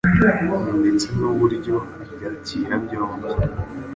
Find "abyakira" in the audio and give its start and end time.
2.01-2.73